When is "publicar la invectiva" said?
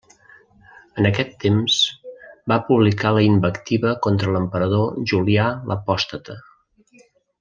2.69-3.93